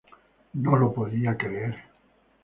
No 0.53 0.77
lo 0.79 0.91
podía 0.91 1.37
creer". 1.37 1.75